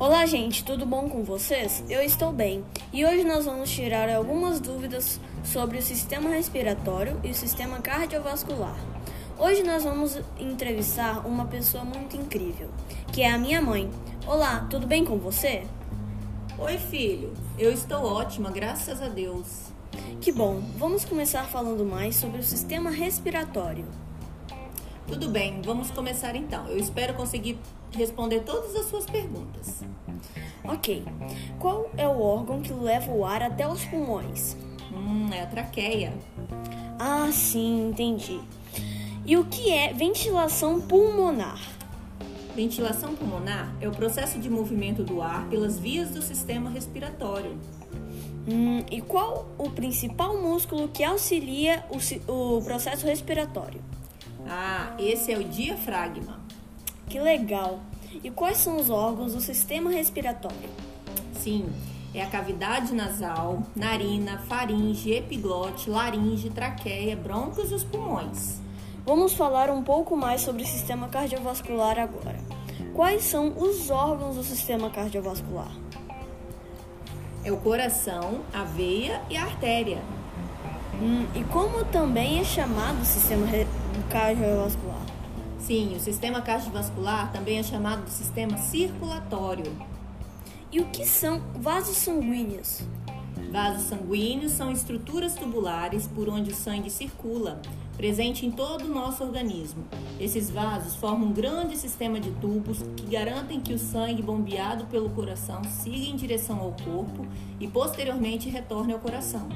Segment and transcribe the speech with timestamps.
[0.00, 1.82] Olá, gente, tudo bom com vocês?
[1.90, 7.30] Eu estou bem e hoje nós vamos tirar algumas dúvidas sobre o sistema respiratório e
[7.30, 8.78] o sistema cardiovascular.
[9.36, 12.70] Hoje nós vamos entrevistar uma pessoa muito incrível,
[13.12, 13.90] que é a minha mãe.
[14.24, 15.66] Olá, tudo bem com você?
[16.56, 17.34] Oi, filho.
[17.58, 19.72] Eu estou ótima, graças a Deus.
[20.20, 20.62] Que bom.
[20.76, 23.84] Vamos começar falando mais sobre o sistema respiratório.
[25.08, 26.66] Tudo bem, vamos começar então.
[26.66, 27.58] Eu espero conseguir
[27.92, 29.82] responder todas as suas perguntas.
[30.62, 31.02] Ok.
[31.58, 34.54] Qual é o órgão que leva o ar até os pulmões?
[34.92, 36.12] Hum, é a traqueia.
[36.98, 38.38] Ah, sim, entendi.
[39.24, 41.58] E o que é ventilação pulmonar?
[42.54, 47.56] Ventilação pulmonar é o processo de movimento do ar pelas vias do sistema respiratório.
[48.46, 53.80] Hum, e qual o principal músculo que auxilia o, o processo respiratório?
[54.48, 56.40] Ah, esse é o diafragma.
[57.08, 57.80] Que legal!
[58.24, 60.70] E quais são os órgãos do sistema respiratório?
[61.34, 61.68] Sim,
[62.14, 68.60] é a cavidade nasal, narina, faringe, epiglote, laringe, traqueia, brônquios e os pulmões.
[69.04, 72.38] Vamos falar um pouco mais sobre o sistema cardiovascular agora.
[72.94, 75.70] Quais são os órgãos do sistema cardiovascular?
[77.44, 80.02] É o coração, a veia e a artéria.
[81.00, 83.46] Hum, e como também é chamado o sistema
[84.10, 85.06] cardiovascular?
[85.60, 89.70] Sim, o sistema cardiovascular também é chamado de sistema circulatório.
[90.72, 92.82] E o que são vasos sanguíneos?
[93.52, 97.62] Vasos sanguíneos são estruturas tubulares por onde o sangue circula,
[97.96, 99.84] presente em todo o nosso organismo.
[100.18, 105.10] Esses vasos formam um grande sistema de tubos que garantem que o sangue bombeado pelo
[105.10, 107.24] coração siga em direção ao corpo
[107.60, 109.48] e posteriormente retorne ao coração.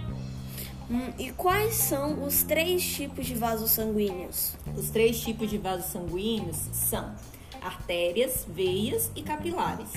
[0.91, 4.55] Hum, e quais são os três tipos de vasos sanguíneos?
[4.77, 7.15] Os três tipos de vasos sanguíneos são
[7.63, 9.93] artérias, veias e capilares.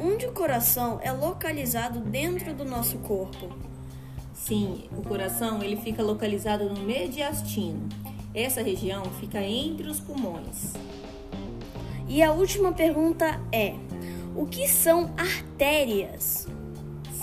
[0.00, 3.48] Onde o coração é localizado dentro do nosso corpo?
[4.34, 7.88] Sim, o coração ele fica localizado no mediastino.
[8.34, 10.74] Essa região fica entre os pulmões.
[12.08, 13.74] E a última pergunta é:
[14.34, 16.46] o que são artérias?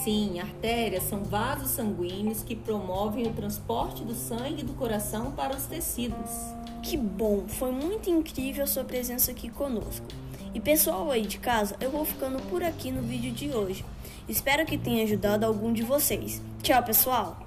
[0.06, 5.64] Sim, artérias são vasos sanguíneos que promovem o transporte do sangue do coração para os
[5.64, 6.30] tecidos.
[6.84, 10.06] Que bom, foi muito incrível a sua presença aqui conosco.
[10.54, 13.84] E pessoal aí de casa, eu vou ficando por aqui no vídeo de hoje.
[14.30, 16.40] Espero que tenha ajudado algum de vocês.
[16.62, 17.40] Tchau, pessoal!